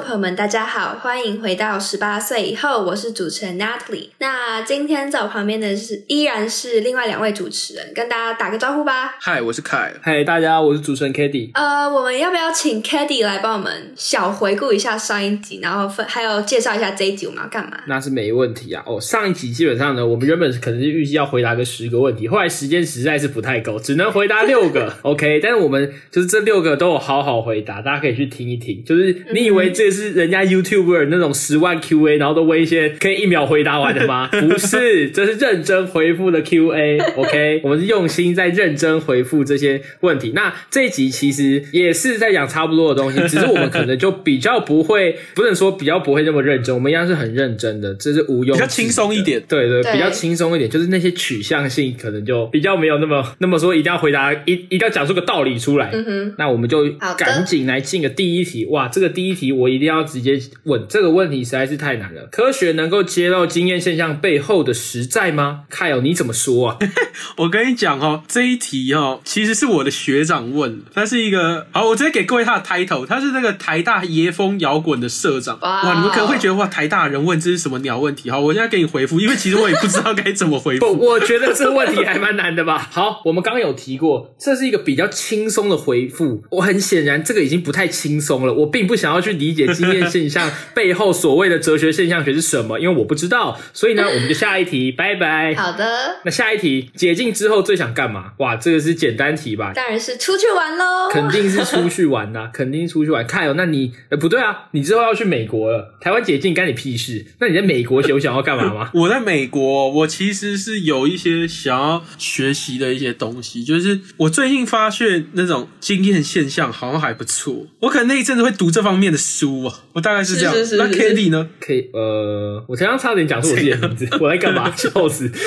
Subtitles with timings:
[0.00, 4.08] 朋友们，大家好，欢迎回到十八岁以后，我是主持人 Natalie。
[4.18, 9.16] 那今天在我旁边的是依然是另外两位主持人，跟大家打个招呼吧。
[9.20, 9.92] 嗨，我是凯。
[10.02, 17.78] 嗨，大家，我是主持人 k a t i e 呃，我们要不要请 k a t i e 来帮我们小回顾一下上一集，然后分还有介绍一下这一集我们要干嘛？
[17.86, 18.82] 那是没问题啊。
[18.86, 24.96] 哦，上一集基本上呢，我们原本可能是预计要回答个十个问题，后来时间实在是不太够，只能回答六个。
[25.02, 28.82] OK，但是我们就是这六个都有好好回答，大家可以去听一听。
[28.84, 34.28] 就是你以为这是人家 YouTuber 那种十万 QA，然后都问一些可以一秒回答完的吗？
[34.32, 37.00] 不是，这是认真回复的 QA。
[37.16, 40.32] OK， 我们是用心在认真回复这些问题。
[40.34, 49.42] 那这一集其实也是在讲差不多的东西， 只是我们可能就比较不会，不能说比较不会那么认真，我们一样是很认真的，这是无用比较轻松一点。
[49.48, 55.90] 对对，比较轻松一点，就是那些取向性可能就比较没有那么那么说一定要回答一一定要讲出个道理出来。
[55.92, 58.66] 嗯哼，那我们就赶紧来进个第一题。
[58.66, 62.28] 哇，这个第一题我一定要直接问，这个问题实在是太难了。
[62.30, 65.62] 科学能够揭露经验现象背后的实在吗？
[65.68, 66.78] 凯尔，你怎么说啊？
[67.38, 75.58] 我跟你讲哦，这一题哦，其实是我的学长问，他是一个好，我直接给各位他的 title，他是那个台大椰风摇滚的社长。
[75.60, 78.30] 哇哇，你们可能会觉得哇，台大人问这是什么鸟问题？
[78.30, 81.06] 好，我现在给你回复，因为其实我也不知道该怎么回不，复。
[81.06, 82.88] 我觉得这个问题还蛮难的吧。
[82.90, 86.42] 好，我们刚刚有提过，这是一个比较轻松的回复。
[86.50, 88.52] 我很显然，这个已经不太轻松了。
[88.52, 93.58] 我并不想要去理解经验现象背后所谓的哲学现象学是什么，因为我不知道。
[93.72, 95.54] 所以呢，我们就下一题， 拜拜。
[95.54, 98.32] 好的，那下一题，解禁之后最想干嘛？
[98.38, 99.72] 哇，这个是简单题吧？
[99.74, 101.08] 当然是出去玩喽。
[101.10, 103.26] 肯定是出去玩呐、 肯定出去玩。
[103.26, 107.24] 看哦，那你呃不对啊，你之后要去美国了，台湾解禁干你屁事？
[107.38, 108.90] 那你在美国有想要干嘛吗？
[108.94, 120.52] 我在美国，我其实是有一些想要学习的一些东西，就是我最近发现那种经验现象好像还不错，我可能那一阵子会读这方面的书啊，我大概是这样。
[120.54, 124.70] 那是是是是 k a t i e 呢？？K，呃，我刚刚差点讲出我自己的名字，我在干嘛？
[124.76, 125.30] 笑死！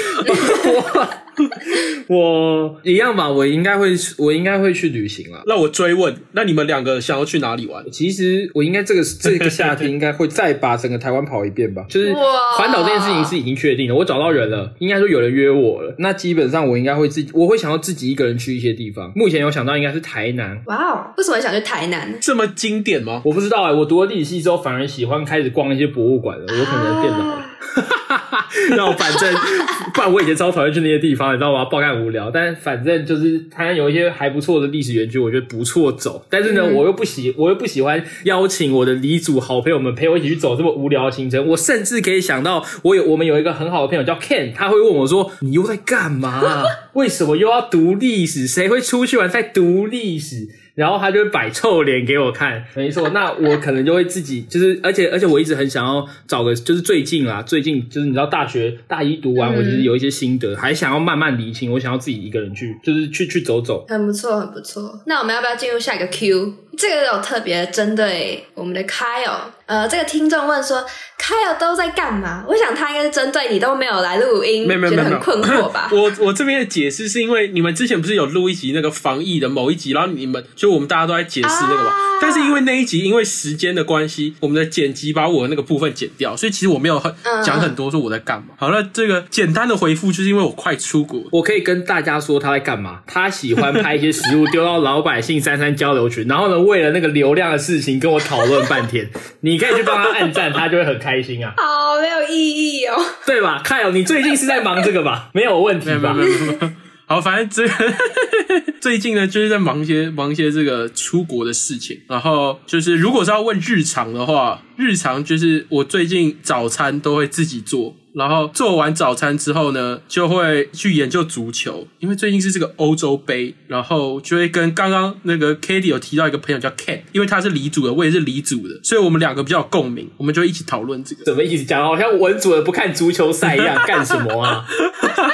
[2.07, 5.41] 我我一样吧，我应该会，我应该会去旅行了。
[5.47, 7.83] 那我追问，那你们两个想要去哪里玩？
[7.91, 15.95] 其实我应该这个这个夏天应该会再把整个台湾跑一遍吧，就是环岛这件事情是已经确定了，我找到人了，应该说有人约我了。
[15.97, 19.11] 那基本上我应该会自己，我会想要自己一个人去一些地方。
[19.15, 22.13] 目前有想到应该是台南，哇哦，为什么想去台南？
[22.21, 23.21] 这么经典吗？
[23.25, 26.45] 我不知道哎、我读了历史系之后，反而喜欢开始逛一些博物馆了。
[26.47, 27.33] 我可能变老了。
[27.33, 27.49] 啊
[28.69, 29.33] 那我反正，
[29.95, 31.65] 不然我以前超讨厌去那些地方，你知道吗？
[31.65, 32.29] 爆干无聊。
[32.29, 36.23] 但反正就是台湾有一些还不错的历史园区，我觉得不错走。
[36.29, 41.47] 但是呢，嗯我又不喜，我又不喜欢邀请我的黎组好朋友们陪我一起去走这么无聊的行程。
[41.47, 46.63] 我甚至可以想到，我有我们有一个很好的朋友叫 Ken，他会问我说：“你又在干嘛？
[46.93, 48.45] 为什么又要读历史？
[48.45, 63.85] 谁会出去玩在读历史？”然后他就会摆臭脸给我看，没错，那我可能就会自己就是，而且而且我一直很想要找个，就是最近啦，最近就是你知道大学大一读完，嗯我其实有一些心得，还想要慢慢理清，我想要自己一个人去，就是去去走走。
[63.87, 64.99] 很不错，很不错。
[65.05, 66.53] 那我们要不要进入下一个 Q？
[66.75, 69.51] 这个有特别针对我们的 Kyle。
[69.65, 70.85] 呃，这个听众问说
[71.19, 72.43] ，Kyle 都在干嘛？
[72.47, 75.89] 我想他应该是针对你都没有来录音，没有没有没有觉得很困惑吧？
[75.93, 81.89] 我我这边的解释是因为你们之前不是有录一集那个防疫的某一集，然后你们就我们大家都在解释那个嘛。
[81.89, 88.53] 啊但是因为那一集因为时间的关系，我们的剪辑把我的那个部分剪掉，所以其实我没有很嗯讲很多说我在干嘛。
[88.57, 93.01] 好，了这个简单的回复就是因为我快出国，我可以跟大家说他在干嘛。
[93.05, 99.09] 他喜欢拍一些食物丢到老百姓三三交流群，然后呢，为了那个流量的事情跟我讨论半天。
[99.41, 102.95] 你 可以去帮他按赞，他就会很开心啊， 好没有意义哦。
[103.25, 103.61] 对吧？
[103.63, 105.29] 凯尔，你最近是在忙这个吧？
[105.33, 106.13] 没有问题吧？
[106.13, 106.71] 没有没有没有没有。
[107.05, 107.93] 好，反正这个
[108.79, 111.99] 最近呢，就是在忙一些忙一些这个出国的事情。
[112.07, 117.95] 然后就是，如果是要问日常的话，日常就是我最近早餐都会自己做。
[118.13, 131.25] 然后做完早餐之后呢，就会去研究足球，因为最近是这个欧洲杯，然后就会跟刚刚那个 k a t i e 有提到一个朋友叫 Ken，因为他是黎组的，我也是黎组的，所以我们两个比较有共鸣，我们就一起讨论这个。
[131.25, 131.63] 怎么意思？
[131.65, 134.63] 讲好像文组的不看足球赛一样，干什么啊？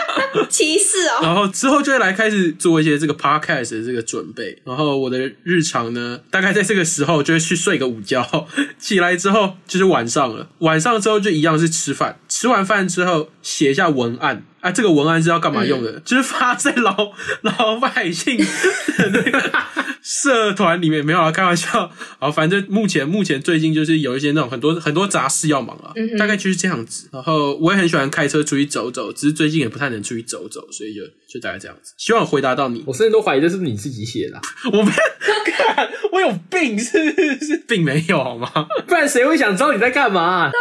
[0.49, 1.19] 歧视哦。
[1.21, 4.59] 然后之后就会来开始做一些这个 podcast 的这个准备。
[4.65, 8.47] 然后我的日常呢，大概在这个时候就会去睡个午觉，
[8.77, 10.49] 起来之后就是晚上了。
[10.59, 14.43] 晚上之后就一样是吃饭，吃完饭之后写一下文案。
[14.61, 16.01] 啊，这个文案是要干嘛用的？
[16.01, 19.51] 就是发在老 老百姓的那个
[20.03, 21.89] 社团里面，没有啊，开玩笑。
[22.19, 27.07] 好，反正目前目前最近就是有一些那种很多很多杂事要忙啊，大概就是这样子。
[27.13, 31.93] 然后我也很喜欢开车出去走走，只是最近也不太能出去走，走走，所以就就大概这样子。
[31.97, 32.83] 希望回答到你。
[32.85, 34.41] 我甚至都怀疑这是不是你自己写的啊、
[34.73, 34.91] 我没有，
[35.53, 38.51] 看我有病是不是，并没有好吗？
[38.85, 40.51] 不然谁会想知道你在干嘛？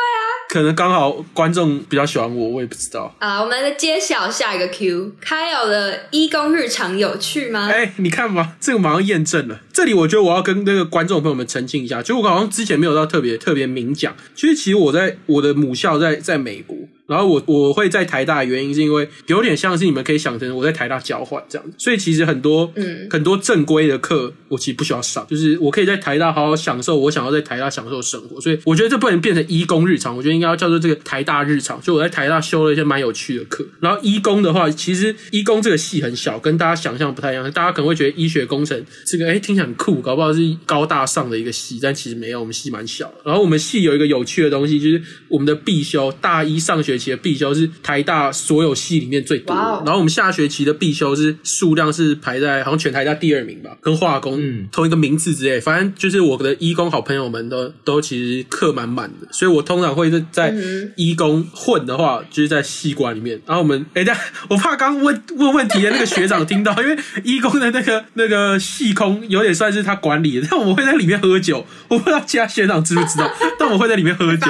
[0.49, 3.15] 可能刚好观众比较喜欢我，我也不知道。
[3.19, 5.13] 啊，我们来揭晓下一个 Q。
[5.21, 7.69] 开友的义工日常有趣吗？
[7.71, 9.61] 哎、你看吧，这个马上验证了。
[9.73, 14.17] 这里我觉得我要跟那个观众朋友们澄清一下，就我好像之前没有到特别特别明讲。
[14.35, 16.77] 其实，其实我在我的母校在在美国，
[17.09, 28.39] 然后我我会在台大的原因是因为有点像是你们可以想成我在台大交换这样子，所以其实很多嗯很多正规的课我其实不需要上，就是我可以在台大好好享受我想要在台大享受生活。
[28.41, 31.81] 所以我觉得这不能变成医工日常，我觉得应该要叫做这个台大日常。
[31.81, 37.51] 就我在台大修了一些蛮有趣的课，然后医工的话，其实医工这个系很小，跟大家想象不太一样。
[37.53, 43.15] 大家可能会觉得医学工程这个哎听起来很酷，搞不好是高大上的一个系，但其实没有，我们系蛮小的。
[43.25, 55.61] 然后我们系有一个有趣的东西，就是我们的必修大一上学期的必修是台大所有系里面最多的然后我们下学期的必修是数量是排在好像全台大第二名吧，跟化工嗯同一个名次之类。
[55.61, 63.41] 反正就是我的医工好朋友们都都其实课满满的，所以我通常会在在嗯医工混的话，就是在系馆里面。
[63.47, 74.47] 然后我们哎，等一下我怕刚问问问题的那个学长听到，因为医工的那个那个系空有点算是他管理的，但我们会在里面喝酒，我不知道其他学长知不知道，但我会在里面喝酒。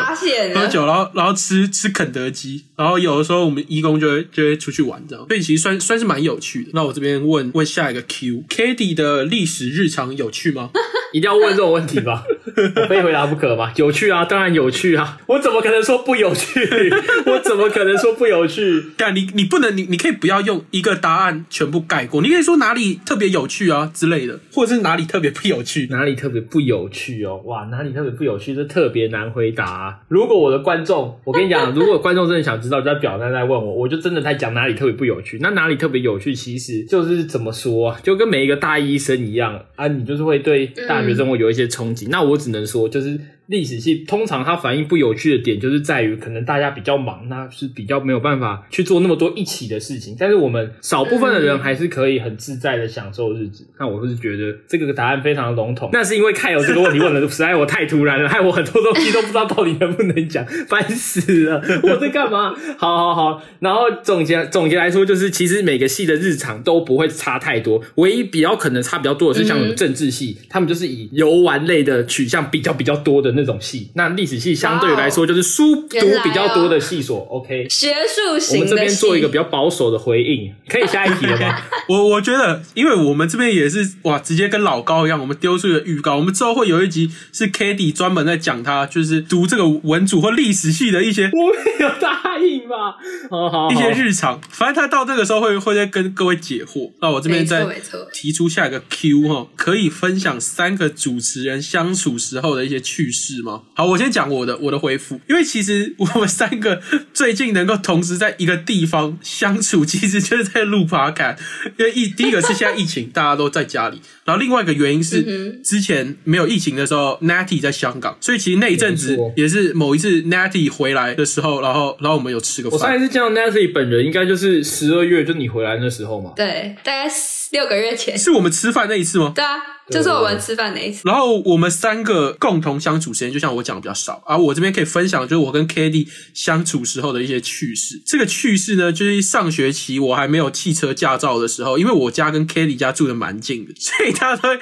[0.54, 2.37] 喝酒，然后然后吃吃肯德基，
[2.76, 6.70] 然后有的时候我们义工就会就会出去玩这样，所以其实算算是蛮有趣的。
[6.74, 10.70] 那我这边问问下一个 Q，K D 的历史日常有趣吗？
[11.12, 12.24] 一定要问这种问题吧？
[12.76, 13.72] 我非回答不可吧？
[13.76, 15.18] 有趣啊，当然有趣啊！
[15.26, 16.60] 我怎么可能说不有趣？
[17.26, 18.84] 我怎么可能说不有趣？
[18.96, 25.86] 但你你不能你你可以不要用一个答案全部概括，你可以说哪里特别有趣啊之类的，或者是哪里特别不有趣。
[25.90, 27.40] 哪里特别不有趣哦？
[27.44, 28.54] 哇，哪里特别不有趣？
[28.54, 35.38] 这特别难回答啊、如果我的观众，我跟你讲， 如果观众真的想知道，就在表单在问我，我就真的在讲哪里特别不有趣。
[35.40, 42.06] 那哪里特别有趣，其实就是怎么说啊，就跟每一个大医生一样啊，你就是会对大学生活有一些冲击。
[42.06, 43.18] 那我只能说，就是
[43.48, 50.14] 历史系通常它反应不有趣的点，就是在于可能大家比较忙，那是比较没有办法去做那么多一起的事情。
[50.18, 53.66] 但是我们少部分的人还是可以很自在的享受日子。
[53.80, 61.62] 那我是觉得这个答案非常的笼统，那是因为看有这个问题问的实在我太突然了，害我很多东西都不知道到底能不能讲，烦死了！
[61.84, 62.54] 我在干嘛？
[62.76, 73.90] 好好好，然后总结总结来说，就是其实每个系的日常都不会差太多，唯一比较可能差比较多的是像我们政治系，他们就是以游玩类的取向比较比较多的那种系。
[73.94, 77.20] 那历史系相对来说就是书读比较多的系所。
[77.30, 81.56] OK，学术我型我们这边做一个比较较保守的回应，可以下一题了吗？
[81.88, 91.92] 我我觉得，因为我们这边也是哇，直接跟老高一样，我们丢出一个预告，我们之后会有一集是 K D 专门在讲他就是读这个文组或历史系的一些我没有
[92.38, 92.96] 答应吧？
[93.30, 96.92] 好好好一些日常，反正他到这个时候会会再跟各位解惑。
[97.00, 103.62] 那我这边再没错提出下一个 Q 哈，可以分享三个主持人相处时候的一些趣事吗？
[103.74, 106.80] 好，我先讲我的我的回复，因为其实我们三个
[107.12, 111.38] 最近能够同时在一个地方相处，其实就是在录 Podcast。
[111.78, 122.96] 因为疫第一个是现在疫情，大家都在家里，然后另外一个原因是嗯之前没有疫情的时候，Natty 在香港，所以其实那一阵子也是某一次 Natty 回来的时候，然后然后我们有吃个饭我上。
[122.96, 126.32] 一次见到 Nancy 本人，应该就是十二月，就你回来那时候嘛。
[126.36, 127.10] 对，大概
[127.52, 128.16] 六个月前。
[128.16, 129.32] 是我们吃饭那一次吗？
[129.34, 129.56] 对啊，
[129.90, 131.02] 就是我们吃饭那一次。
[131.04, 138.00] 然后我们三个共同相处时间，就像我讲的比较少，而我这边可以分享，就是我跟 k d 相处时候的一些趣事。
[138.04, 144.58] 这个趣事呢，就是上学期我还没有汽车驾照的时候，因为我家跟 k d 家住的蛮近的， 所以他都会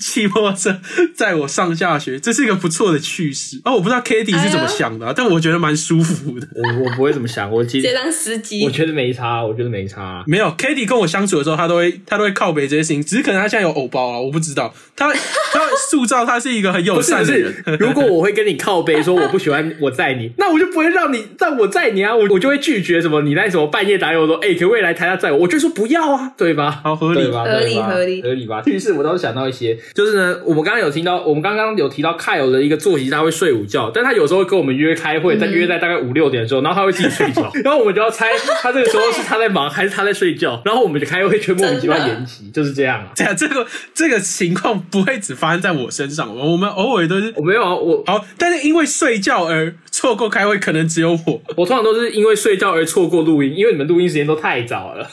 [0.00, 0.80] 骑摩托车
[1.14, 3.60] 载我上下学，这是一个不错的趣事。
[3.64, 6.46] 啊，我不知道 k d 是怎么想的啊、但我觉得蛮舒服的。
[6.54, 10.22] 我我不会怎么想，我其实直接当司机我，觉得没差，我觉得没差。
[10.26, 14.67] 没有 k d 跟我相处的时候，他都会他都会靠北这些事情，只是可能他现在有偶包啊，我不知道。
[14.96, 15.12] 他
[15.52, 25.38] 他会塑造他是一个很友善的人是。， 如果我会跟你靠背说我不喜欢我载你，那我就不会让你让我载你啊，我我就会拒绝什么你那什么半夜打给我说，哎、可不可以来台下载我？
[25.38, 26.80] 我就说不要啊，对吧？
[26.82, 27.44] 好合理吧？
[27.44, 28.62] 合理合理合理吧？
[28.66, 38.26] 于是我倒是想到一些，就是呢，我们刚刚有听到，我们刚刚有提到 Kyle 的一个作息，他会睡午觉，但他有时候会跟我们约开会，在约在大概五六点的时候，然后他会自己睡觉， 然后我们就要猜
[38.60, 43.12] 他这个时候是他在忙还是他在睡觉，然后我们就开会却莫名其妙延期，就是这样啊。
[43.16, 51.42] 对 啊，这个这个情况不会只发生在我身上，我们偶尔都是我没有啊，我好，但是因为睡觉而错过开会，可能只有我。
[51.56, 55.08] 我通常都是因为睡觉而错过录音，因为你们录音时间都太早了。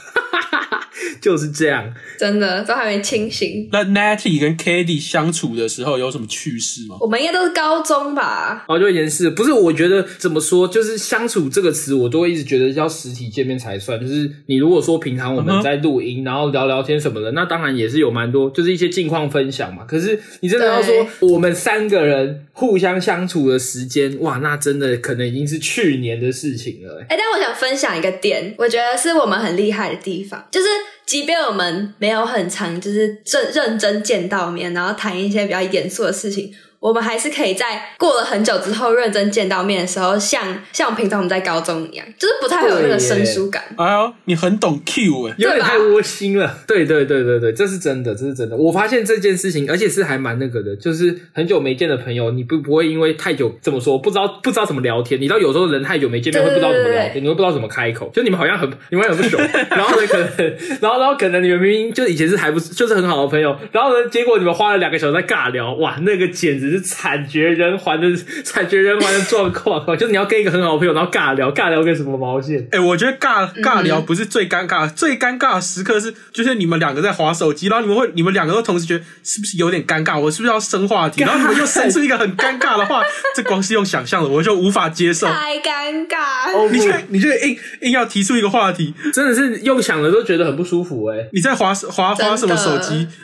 [1.25, 1.91] 就是这样。
[2.19, 3.67] 真的都还没清醒。
[3.71, 6.97] 那 Natty 跟 k a t i e 相处的时候有什么趣事吗？
[7.01, 8.63] 我们应该都是高中吧？
[8.67, 9.51] 哦，就以前是不是？
[9.51, 13.99] 我觉得怎么说，就是相处这个词，我都会一直觉得要实体见面才算。
[13.99, 19.83] 就是你如果说平常我们在录音，然后聊聊天什么的，那当然也是有蛮多，就是一些近况分享嘛。
[19.85, 27.01] 可是你真的要说我们三个人互相相处的时间，哇，那真的可能已经是去年的事情了。
[27.09, 30.67] 哎，但我想分享一个点，我觉得是我们很厉害的地方，就是。
[31.05, 36.51] 即便我们没有很常，就是认认真见到面，然后谈一些比较严肃的事情。
[36.85, 43.63] 我们还是可以在过了很久之后认真见到面的时候，像像平常我们在高中一样，就是不太会有那个生疏感。
[43.75, 46.59] 哎呦，你很懂 Q 哎，有点太窝心了。
[46.67, 48.55] 对对对对对，这是真的，这是真的。
[48.55, 55.19] 我发现这件事情，而且是还蛮那个的，就是很久没见的朋友，你不不会因为太久怎么说，不知道不知道怎么聊天。
[55.19, 58.11] 你知道有时候人太久没见面会不知道怎么聊天，你会不知道怎么开口。
[58.13, 59.39] 就你们好像很你们很不熟，
[59.71, 67.45] 然后呢可能，然后然后可能你们明明就以前是还不就是很好的朋友，然后呢结果你们花了两个小时在尬聊，哇，那个简直是惨绝。
[67.55, 68.07] 人寰的
[68.43, 72.67] 惨绝人寰的状况，就是你要跟一个很好的朋友，然后尬聊，尬聊跟什么毛线？
[72.71, 80.19] 哎，我觉得尬尬聊不是最尴尬，最尴尬的时刻是，就是你们两个在划手机，然后你们会，你们两个都同时觉得是不是有点尴尬？
[80.19, 81.21] 我是不是要生话题？
[81.23, 83.01] 然后你们又生出一个很尴尬的话，
[83.35, 86.69] 这光是用想象的，我就无法接受，太尴尬。
[86.69, 91.05] 你就你就硬硬要提出一个话题，真的是用想的都觉得很不舒服。
[91.05, 93.07] 哎，你在划划划什么手机？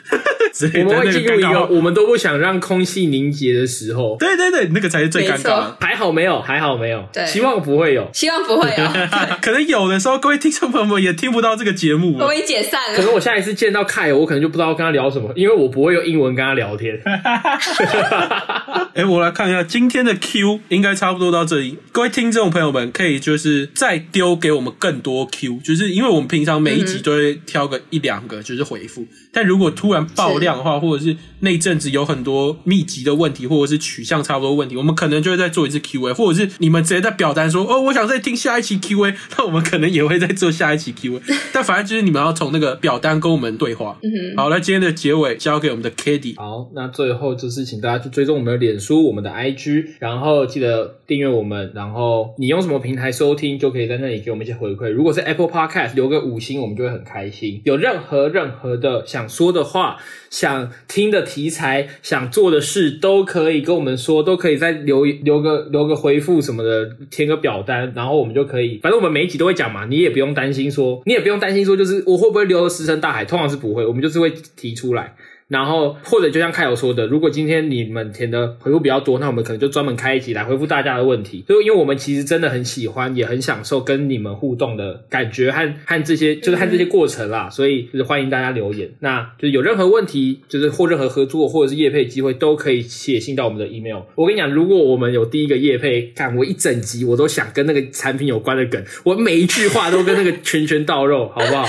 [0.78, 4.16] 我们会进入一个我们都不想让空气凝结的时候。
[4.18, 5.72] 对对对，那个才是最尴尬。
[5.80, 7.04] 还好没有，还好没有。
[7.12, 8.86] 对，希望不会有，希望不会有。
[9.42, 12.18] 可能有的时候，各位听众朋友们也听不到这个节目。
[12.18, 12.96] 我们解散了。
[12.96, 17.00] 可能我下一次见到凯，我可能就不知道跟他聊什么，因为我不会用英文跟他聊天。
[18.94, 21.78] 哎，我来看一下今天的 Q，应该差不多到这里。
[21.90, 29.06] 各位听众朋友们，可以就是再丢给我们更多 Q，就是因为我们平常每一集都会挑个一两个，就是回复。
[29.32, 41.20] 但如果突然爆量的话，或者是那阵子有很多密集的问题，或者是取向差不多问题，我们可能就会再做一次 Q&A，或者是你们直接在表单说哦，我想再听下一期 Q&A， 那我们可能也会再做下一期 Q&A。
[41.54, 43.98] 但反正就是你们要从那个表单跟我们对话。
[44.02, 51.70] 嗯好，那今天的结尾交给我们的 k a t i e 好，那最后就是请大家去追踪我们的脸书、我们的 IG，然后记得订阅我们。
[51.74, 54.90] 然后你用什么平台收听，就可以在那里给我们一些回馈。
[54.90, 57.60] 如果是 Apple Podcast，留个五星，我们就会很开心。
[57.64, 59.98] 有任何任何的想说的话。
[60.32, 75.14] 想听的题材，想做的事，都都可以跟我们说，都可以再留留个留个回复什么的，填个表单，然后我们就可以，反正我们每一集都会讲嘛，你也不用担心说，你也不用担心说，就是我会不会留的石沉大海，通常是不会，我们就是会提出来。
[75.52, 81.44] 然后或者就像凯友说的，如果今天你们填的回复比较多，那我们可能就专门开一集来回复大家的问题。
[81.46, 88.90] 就因为我们其实真的很喜欢，也很享受跟你们互动的感觉和和这些就是和这些过程啦，所以就是欢迎大家留言。
[89.00, 94.00] 那就是有任何问题，就是或任何合作或者是业配机会，都可以写信到我们的 email。
[94.14, 101.68] 我跟你讲，如果我们有第一个业配，看我一整集我都想跟那个产品有关的梗，我每一句话都跟那个拳拳到肉，好不好？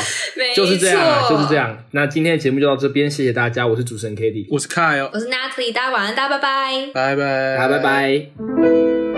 [0.55, 1.83] 就是这样啊，就是这样。
[1.91, 3.72] 那今天的节目就到这边，谢谢大家。
[3.73, 9.12] 我是主持人 k a t i e 我是 Kyle，我是 Natalie，大家晚安，大家拜拜，拜拜，大家拜拜。